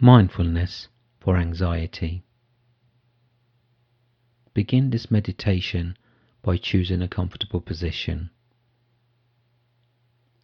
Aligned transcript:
Mindfulness 0.00 0.86
for 1.18 1.36
anxiety. 1.36 2.22
Begin 4.54 4.90
this 4.90 5.10
meditation 5.10 5.96
by 6.40 6.56
choosing 6.56 7.02
a 7.02 7.08
comfortable 7.08 7.60
position. 7.60 8.30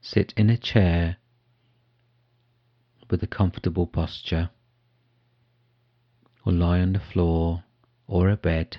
Sit 0.00 0.34
in 0.36 0.50
a 0.50 0.56
chair 0.56 1.18
with 3.08 3.22
a 3.22 3.28
comfortable 3.28 3.86
posture, 3.86 4.50
or 6.44 6.52
lie 6.52 6.80
on 6.80 6.92
the 6.92 6.98
floor 6.98 7.62
or 8.08 8.30
a 8.30 8.36
bed, 8.36 8.78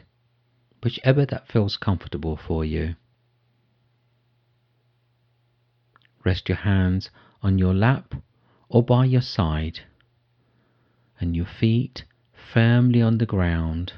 whichever 0.84 1.26
that 1.26 1.48
feels 1.48 1.78
comfortable 1.78 2.36
for 2.36 2.66
you. 2.66 2.96
Rest 6.26 6.50
your 6.50 6.58
hands 6.58 7.12
on 7.42 7.58
your 7.58 7.74
lap 7.74 8.14
or 8.68 8.84
by 8.84 9.06
your 9.06 9.22
side, 9.22 9.80
and 11.20 11.36
your 11.36 11.46
feet 11.46 12.04
firmly 12.54 13.02
on 13.02 13.18
the 13.18 13.26
ground. 13.26 13.94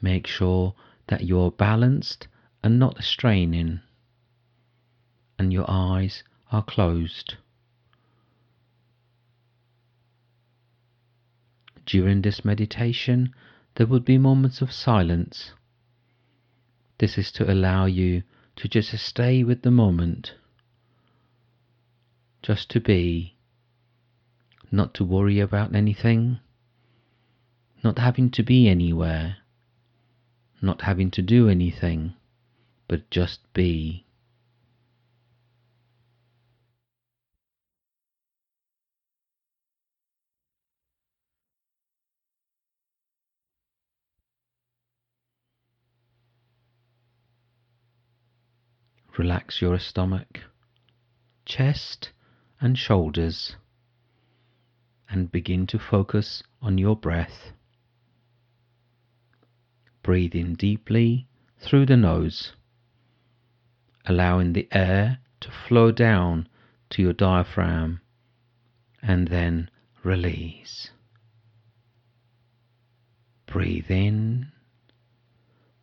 Make 0.00 0.26
sure 0.26 0.74
that 1.08 1.22
you 1.24 1.38
are 1.40 1.50
balanced 1.50 2.28
and 2.62 2.78
not 2.78 3.02
straining 3.02 3.80
and 5.38 5.52
your 5.52 5.68
eyes 5.68 6.22
are 6.50 6.62
closed. 6.62 7.34
During 11.84 12.22
this 12.22 12.44
meditation, 12.44 13.34
there 13.74 13.86
will 13.86 14.00
be 14.00 14.18
moments 14.18 14.60
of 14.62 14.70
silence. 14.70 15.52
This 16.98 17.18
is 17.18 17.32
to 17.32 17.50
allow 17.52 17.86
you 17.86 18.22
to 18.56 18.68
just 18.68 18.96
stay 18.98 19.42
with 19.42 19.62
the 19.62 19.70
moment, 19.70 20.34
just 22.42 22.70
to 22.70 22.80
be, 22.80 23.31
not 24.72 24.94
to 24.94 25.04
worry 25.04 25.38
about 25.38 25.74
anything, 25.74 26.40
not 27.84 27.98
having 27.98 28.30
to 28.30 28.42
be 28.42 28.68
anywhere, 28.68 29.36
not 30.62 30.80
having 30.80 31.10
to 31.10 31.20
do 31.20 31.50
anything, 31.50 32.14
but 32.88 33.10
just 33.10 33.40
be. 33.52 34.06
Relax 49.18 49.60
your 49.60 49.78
stomach, 49.78 50.40
chest, 51.44 52.12
and 52.62 52.78
shoulders, 52.78 53.56
and 55.12 55.30
begin 55.30 55.66
to 55.66 55.78
focus 55.78 56.42
on 56.62 56.78
your 56.78 56.96
breath. 56.96 57.52
Breathe 60.02 60.34
in 60.34 60.54
deeply 60.54 61.28
through 61.60 61.86
the 61.86 61.98
nose, 61.98 62.54
allowing 64.06 64.54
the 64.54 64.66
air 64.72 65.18
to 65.40 65.50
flow 65.50 65.92
down 65.92 66.48
to 66.90 67.02
your 67.02 67.12
diaphragm, 67.12 68.00
and 69.02 69.28
then 69.28 69.68
release. 70.02 70.90
Breathe 73.46 73.90
in, 73.90 74.50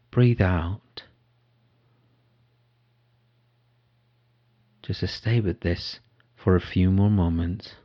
breathe 0.10 0.42
out. 0.42 1.04
Just 4.82 5.08
stay 5.08 5.40
with 5.40 5.60
this 5.62 6.00
for 6.36 6.56
a 6.56 6.62
few 6.62 6.90
more 6.90 7.12
moments. 7.12 7.76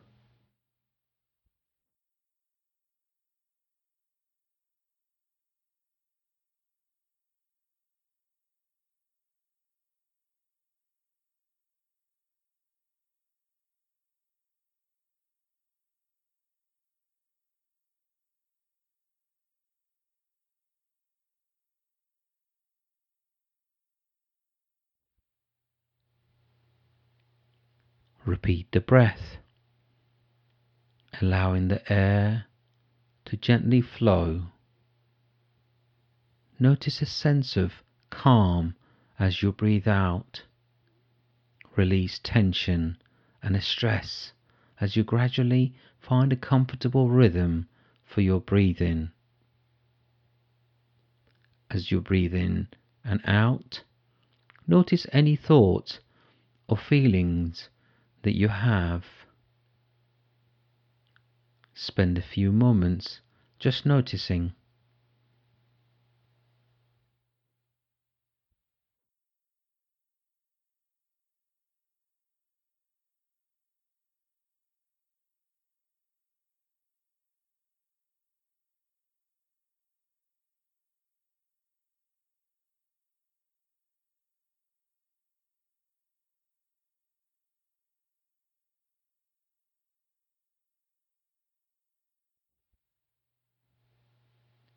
Repeat 28.35 28.73
the 28.73 28.81
breath, 28.81 29.37
allowing 31.23 31.69
the 31.69 31.93
air 31.93 32.47
to 33.27 33.37
gently 33.37 33.81
flow. 33.81 34.47
Notice 36.59 37.01
a 37.01 37.07
sense 37.07 37.57
of 37.57 37.85
calm 38.11 38.75
as 39.21 39.41
you 39.41 39.53
breathe 39.53 39.87
out. 39.87 40.43
Release 41.77 42.19
tension 42.19 42.99
and 43.41 43.63
stress 43.63 44.33
as 44.81 44.97
you 44.97 45.05
gradually 45.05 45.73
find 46.01 46.33
a 46.33 46.37
comfortable 46.37 47.11
rhythm 47.11 47.69
for 48.05 48.21
your 48.21 48.41
breathing. 48.41 49.13
As 51.71 51.93
you 51.93 52.01
breathe 52.01 52.35
in 52.35 52.67
and 53.05 53.21
out, 53.27 53.85
notice 54.67 55.07
any 55.13 55.37
thoughts 55.37 56.01
or 56.67 56.77
feelings 56.77 57.69
that 58.25 58.37
you 58.37 58.49
have. 58.49 59.05
Spend 61.75 62.19
a 62.19 62.23
few 62.23 62.51
moments 62.51 63.21
just 63.59 63.87
noticing. 63.87 64.53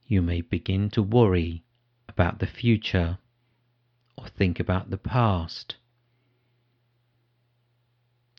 You 0.09 0.21
may 0.21 0.39
begin 0.39 0.89
to 0.91 1.03
worry 1.03 1.65
about 2.07 2.39
the 2.39 2.47
future 2.47 3.17
or 4.17 4.29
think 4.29 4.57
about 4.57 4.89
the 4.89 4.97
past. 4.97 5.75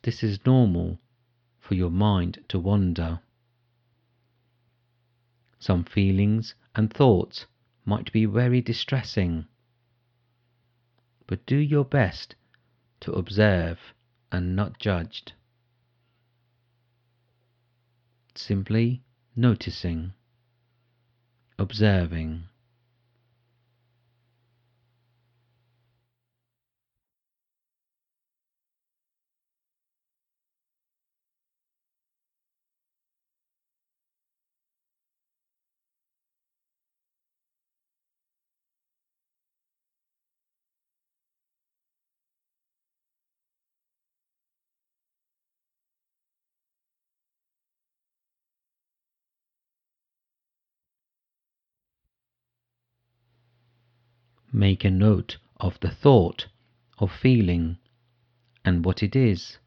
This 0.02 0.22
is 0.22 0.46
normal 0.46 0.98
for 1.58 1.74
your 1.74 1.90
mind 1.90 2.42
to 2.48 2.58
wander. 2.58 3.20
Some 5.58 5.84
feelings 5.84 6.54
and 6.74 6.90
thoughts 6.90 7.44
might 7.84 8.10
be 8.12 8.24
very 8.24 8.62
distressing, 8.62 9.46
but 11.26 11.44
do 11.44 11.56
your 11.56 11.84
best 11.84 12.34
to 13.00 13.12
observe 13.12 13.92
and 14.32 14.56
not 14.56 14.78
judge. 14.78 15.34
Simply 18.34 19.02
noticing 19.36 20.14
observing. 21.58 22.44
Make 54.58 54.84
a 54.84 54.90
note 54.90 55.36
of 55.60 55.78
the 55.78 55.88
thought 55.88 56.48
or 56.98 57.08
feeling 57.08 57.78
and 58.64 58.84
what 58.84 59.04
it 59.04 59.14
is. 59.14 59.58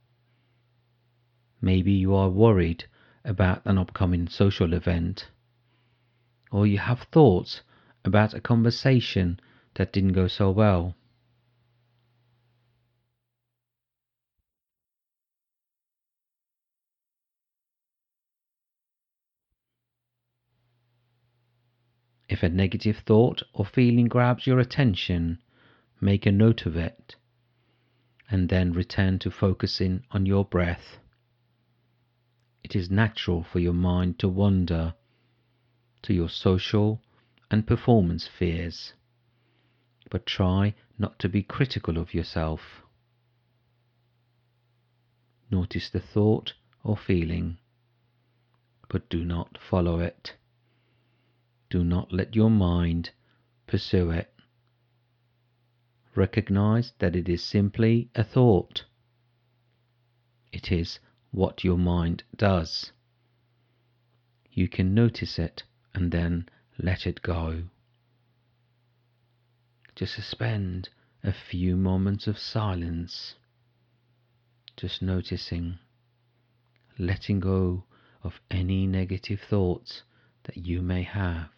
Maybe 1.61 1.93
you 1.93 2.13
are 2.13 2.29
worried 2.29 2.83
about 3.23 3.61
an 3.65 3.77
upcoming 3.77 4.27
social 4.27 4.73
event, 4.73 5.29
or 6.51 6.67
you 6.67 6.77
have 6.77 7.03
thoughts 7.03 7.61
about 8.03 8.33
a 8.33 8.41
conversation 8.41 9.39
that 9.75 9.93
didn't 9.93 10.11
go 10.11 10.27
so 10.27 10.51
well. 10.51 10.93
If 22.31 22.43
a 22.43 22.49
negative 22.49 22.99
thought 22.99 23.43
or 23.51 23.65
feeling 23.65 24.05
grabs 24.05 24.47
your 24.47 24.57
attention, 24.59 25.39
make 25.99 26.25
a 26.25 26.31
note 26.31 26.65
of 26.65 26.77
it 26.77 27.17
and 28.29 28.47
then 28.47 28.71
return 28.71 29.19
to 29.19 29.29
focusing 29.29 30.05
on 30.11 30.25
your 30.25 30.45
breath. 30.45 30.99
It 32.63 32.73
is 32.73 32.89
natural 32.89 33.43
for 33.43 33.59
your 33.59 33.73
mind 33.73 34.17
to 34.19 34.29
wander 34.29 34.93
to 36.03 36.13
your 36.13 36.29
social 36.29 37.01
and 37.51 37.67
performance 37.67 38.29
fears, 38.29 38.93
but 40.09 40.25
try 40.25 40.73
not 40.97 41.19
to 41.19 41.27
be 41.27 41.43
critical 41.43 41.97
of 41.97 42.13
yourself. 42.13 42.61
Notice 45.51 45.89
the 45.89 45.99
thought 45.99 46.53
or 46.81 46.95
feeling, 46.95 47.57
but 48.87 49.09
do 49.09 49.25
not 49.25 49.57
follow 49.69 49.99
it. 49.99 50.37
Do 51.71 51.85
not 51.85 52.11
let 52.11 52.35
your 52.35 52.49
mind 52.49 53.11
pursue 53.65 54.11
it. 54.11 54.33
Recognize 56.15 56.91
that 56.99 57.15
it 57.15 57.29
is 57.29 57.41
simply 57.41 58.09
a 58.13 58.25
thought. 58.25 58.83
It 60.51 60.69
is 60.69 60.99
what 61.31 61.63
your 61.63 61.77
mind 61.77 62.23
does. 62.35 62.91
You 64.51 64.67
can 64.67 64.93
notice 64.93 65.39
it 65.39 65.63
and 65.93 66.11
then 66.11 66.49
let 66.77 67.07
it 67.07 67.21
go. 67.21 67.63
Just 69.95 70.15
suspend 70.15 70.89
a 71.23 71.31
few 71.31 71.77
moments 71.77 72.27
of 72.27 72.37
silence, 72.37 73.35
just 74.75 75.01
noticing, 75.01 75.79
letting 76.99 77.39
go 77.39 77.85
of 78.23 78.41
any 78.51 78.85
negative 78.85 79.39
thoughts 79.39 80.03
that 80.43 80.57
you 80.57 80.81
may 80.81 81.03
have. 81.03 81.49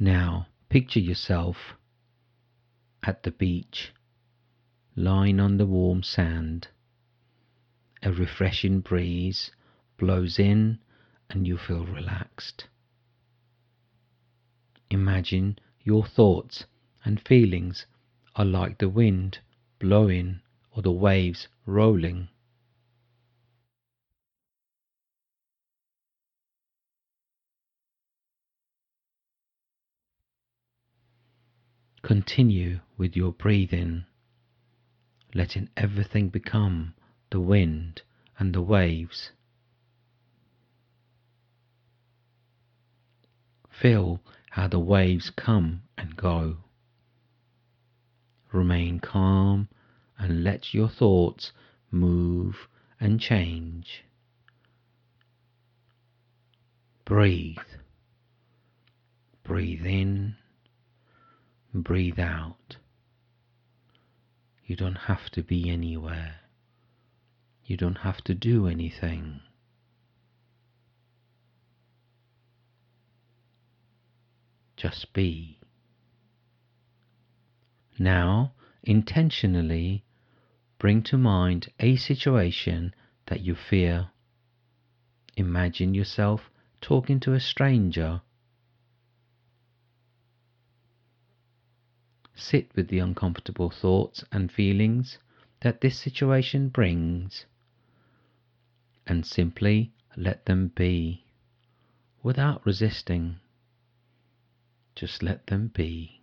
Now, 0.00 0.46
picture 0.68 1.00
yourself 1.00 1.74
at 3.02 3.24
the 3.24 3.32
beach, 3.32 3.92
lying 4.94 5.40
on 5.40 5.56
the 5.56 5.66
warm 5.66 6.04
sand. 6.04 6.68
A 8.04 8.12
refreshing 8.12 8.78
breeze 8.78 9.50
blows 9.96 10.38
in 10.38 10.78
and 11.28 11.48
you 11.48 11.58
feel 11.58 11.84
relaxed. 11.84 12.68
Imagine 14.88 15.58
your 15.82 16.06
thoughts 16.06 16.66
and 17.04 17.20
feelings 17.20 17.86
are 18.36 18.44
like 18.44 18.78
the 18.78 18.88
wind 18.88 19.40
blowing 19.80 20.40
or 20.70 20.82
the 20.82 20.92
waves 20.92 21.48
rolling. 21.66 22.28
Continue 32.08 32.80
with 32.96 33.14
your 33.14 33.32
breathing, 33.32 34.06
letting 35.34 35.68
everything 35.76 36.30
become 36.30 36.94
the 37.28 37.38
wind 37.38 38.00
and 38.38 38.54
the 38.54 38.62
waves. 38.62 39.32
Feel 43.68 44.22
how 44.52 44.68
the 44.68 44.78
waves 44.78 45.28
come 45.28 45.82
and 45.98 46.16
go. 46.16 46.56
Remain 48.54 49.00
calm 49.00 49.68
and 50.18 50.42
let 50.42 50.72
your 50.72 50.88
thoughts 50.88 51.52
move 51.90 52.68
and 52.98 53.20
change. 53.20 54.04
Breathe. 57.04 57.58
Breathe 59.44 59.84
in 59.84 60.37
breathe 61.74 62.18
out. 62.18 62.76
You 64.64 64.76
don't 64.76 64.96
have 65.06 65.30
to 65.30 65.42
be 65.42 65.70
anywhere. 65.70 66.36
You 67.64 67.76
don't 67.76 67.98
have 67.98 68.22
to 68.24 68.34
do 68.34 68.66
anything. 68.66 69.40
Just 74.76 75.12
be. 75.12 75.58
Now, 77.98 78.52
intentionally 78.82 80.04
bring 80.78 81.02
to 81.02 81.18
mind 81.18 81.72
a 81.80 81.96
situation 81.96 82.94
that 83.26 83.40
you 83.40 83.54
fear. 83.54 84.10
Imagine 85.36 85.94
yourself 85.94 86.50
talking 86.80 87.18
to 87.20 87.32
a 87.32 87.40
stranger 87.40 88.22
Sit 92.40 92.70
with 92.76 92.86
the 92.86 93.00
uncomfortable 93.00 93.68
thoughts 93.68 94.22
and 94.30 94.50
feelings 94.50 95.18
that 95.60 95.80
this 95.80 95.98
situation 95.98 96.68
brings 96.68 97.46
and 99.08 99.26
simply 99.26 99.92
let 100.16 100.46
them 100.46 100.68
be 100.68 101.24
without 102.22 102.64
resisting. 102.64 103.40
Just 104.94 105.20
let 105.20 105.48
them 105.48 105.72
be. 105.74 106.22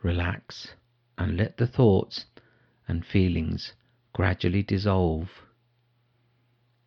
Relax 0.00 0.74
and 1.18 1.36
let 1.36 1.56
the 1.56 1.66
thoughts 1.66 2.24
and 2.86 3.04
feelings 3.04 3.74
gradually 4.12 4.62
dissolve. 4.62 5.42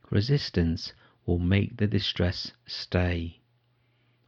Resistance 0.09 0.93
will 1.25 1.39
make 1.39 1.77
the 1.77 1.88
distress 1.88 2.51
stay, 2.65 3.39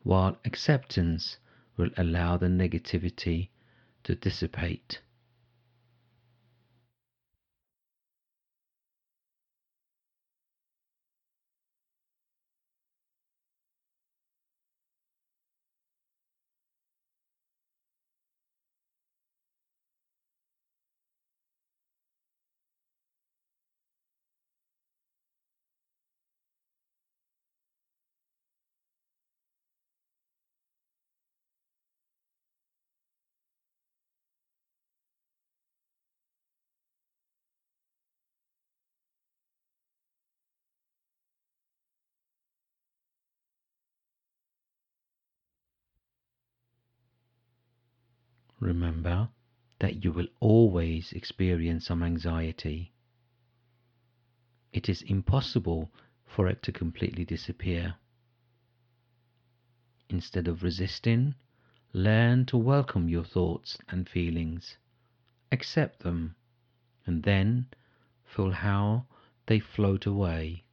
while 0.03 0.38
acceptance 0.45 1.38
will 1.77 1.89
allow 1.98 2.38
the 2.38 2.48
negativity 2.48 3.50
to 4.03 4.13
dissipate. 4.15 5.01
Remember 48.63 49.27
that 49.79 50.05
you 50.05 50.13
will 50.13 50.29
always 50.39 51.12
experience 51.12 51.86
some 51.86 52.01
anxiety. 52.01 52.93
It 54.72 54.88
is 54.88 55.01
impossible 55.01 55.91
for 56.25 56.48
it 56.48 56.63
to 56.63 56.72
completely 56.72 57.25
disappear. 57.25 57.96
Instead 60.08 60.48
of 60.48 60.63
resisting, 60.63 61.36
learn 61.91 62.46
to 62.46 62.58
welcome 62.58 63.10
your 63.10 63.25
thoughts 63.25 63.77
and 63.89 64.08
feelings, 64.08 64.77
accept 65.51 66.00
them, 66.00 66.38
and 67.05 67.24
then 67.24 67.67
feel 68.24 68.51
how 68.51 69.08
they 69.48 69.60
float 69.60 70.05
away. 70.05 70.63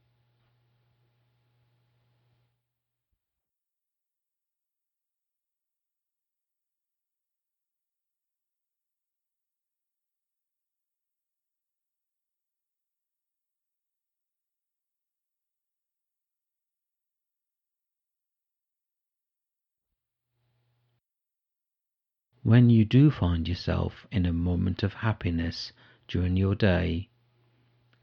When 22.50 22.68
you 22.68 22.84
do 22.84 23.12
find 23.12 23.46
yourself 23.46 24.08
in 24.10 24.26
a 24.26 24.32
moment 24.32 24.82
of 24.82 24.92
happiness 24.92 25.70
during 26.08 26.36
your 26.36 26.56
day, 26.56 27.08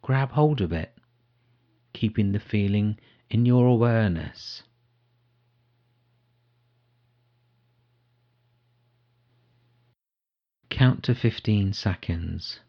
grab 0.01 0.31
hold 0.31 0.61
of 0.61 0.71
it, 0.71 0.97
keeping 1.91 2.31
the 2.31 2.39
feeling 2.39 2.97
in 3.29 3.45
your 3.45 3.67
awareness. 3.67 4.63
Count 10.69 11.03
to 11.03 11.13
15 11.13 11.73
seconds, 11.73 12.61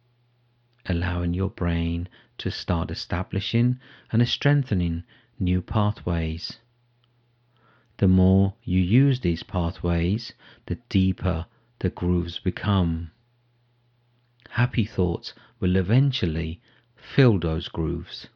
allowing 0.84 1.32
your 1.32 1.50
brain 1.50 2.08
to 2.38 2.50
start 2.50 2.90
establishing 2.90 3.78
and 4.10 4.26
strengthening 4.26 5.04
new 5.38 5.62
pathways. 5.62 6.58
The 7.98 8.08
more 8.08 8.54
you 8.64 8.80
use 8.80 9.20
these 9.20 9.44
pathways, 9.44 10.32
the 10.66 10.78
deeper 10.88 11.46
the 11.80 11.90
grooves 11.90 12.38
become. 12.38 13.10
Happy 14.50 14.84
thoughts 14.84 15.34
will 15.60 15.76
eventually 15.76 16.60
fill 16.96 17.38
those 17.38 17.68
grooves. 17.68 18.28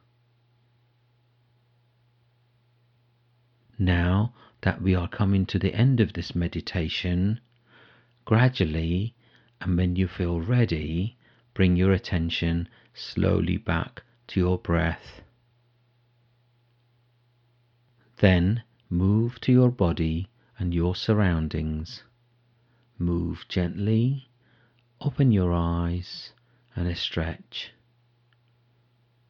Now 3.77 4.33
that 4.61 4.81
we 4.81 4.95
are 4.95 5.07
coming 5.07 5.45
to 5.47 5.59
the 5.59 5.73
end 5.73 5.99
of 5.99 6.13
this 6.13 6.33
meditation, 6.33 7.41
gradually 8.25 9.13
and 9.59 9.77
when 9.77 9.95
you 9.95 10.07
feel 10.07 10.39
ready, 10.39 11.17
bring 11.53 11.75
your 11.75 11.91
attention 11.91 12.69
slowly 12.93 13.57
back 13.57 14.03
to 14.27 14.39
your 14.39 14.57
breath. 14.57 15.21
Then 18.17 18.63
move 18.89 19.41
to 19.41 19.51
your 19.51 19.71
body 19.71 20.29
and 20.57 20.73
your 20.73 20.95
surroundings. 20.95 22.03
Move 22.99 23.45
gently, 23.47 24.27
open 25.01 25.31
your 25.31 25.53
eyes 25.53 26.31
and 26.75 26.95
stretch. 26.95 27.71